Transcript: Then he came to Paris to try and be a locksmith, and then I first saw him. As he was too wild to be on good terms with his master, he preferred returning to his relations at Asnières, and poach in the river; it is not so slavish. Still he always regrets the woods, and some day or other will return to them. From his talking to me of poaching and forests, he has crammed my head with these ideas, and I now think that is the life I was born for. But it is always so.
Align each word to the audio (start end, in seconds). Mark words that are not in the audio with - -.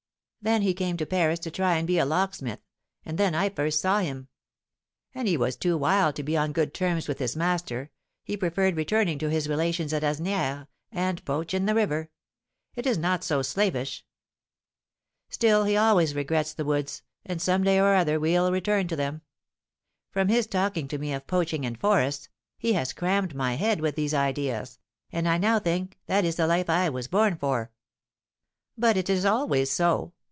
Then 0.43 0.63
he 0.63 0.73
came 0.73 0.97
to 0.97 1.05
Paris 1.05 1.37
to 1.41 1.51
try 1.51 1.77
and 1.77 1.85
be 1.85 1.99
a 1.99 2.03
locksmith, 2.05 2.61
and 3.05 3.19
then 3.19 3.35
I 3.35 3.49
first 3.49 3.79
saw 3.79 3.99
him. 3.99 4.27
As 5.13 5.27
he 5.27 5.37
was 5.37 5.55
too 5.55 5.77
wild 5.77 6.15
to 6.15 6.23
be 6.23 6.35
on 6.35 6.51
good 6.51 6.73
terms 6.73 7.07
with 7.07 7.19
his 7.19 7.35
master, 7.35 7.91
he 8.23 8.35
preferred 8.35 8.75
returning 8.75 9.19
to 9.19 9.29
his 9.29 9.47
relations 9.47 9.93
at 9.93 10.01
Asnières, 10.01 10.65
and 10.91 11.23
poach 11.25 11.53
in 11.53 11.67
the 11.67 11.75
river; 11.75 12.09
it 12.73 12.87
is 12.87 12.97
not 12.97 13.23
so 13.23 13.43
slavish. 13.43 14.03
Still 15.29 15.65
he 15.65 15.77
always 15.77 16.15
regrets 16.15 16.55
the 16.55 16.65
woods, 16.65 17.03
and 17.23 17.39
some 17.39 17.63
day 17.63 17.79
or 17.79 17.93
other 17.93 18.19
will 18.19 18.51
return 18.51 18.87
to 18.87 18.95
them. 18.95 19.21
From 20.09 20.27
his 20.27 20.47
talking 20.47 20.87
to 20.87 20.97
me 20.97 21.13
of 21.13 21.27
poaching 21.27 21.67
and 21.67 21.79
forests, 21.79 22.29
he 22.57 22.73
has 22.73 22.93
crammed 22.93 23.35
my 23.35 23.57
head 23.57 23.79
with 23.79 23.93
these 23.95 24.15
ideas, 24.15 24.79
and 25.11 25.29
I 25.29 25.37
now 25.37 25.59
think 25.59 25.99
that 26.07 26.25
is 26.25 26.37
the 26.37 26.47
life 26.47 26.67
I 26.67 26.89
was 26.89 27.07
born 27.07 27.37
for. 27.37 27.69
But 28.75 28.97
it 28.97 29.07
is 29.07 29.23
always 29.23 29.69
so. 29.69 30.13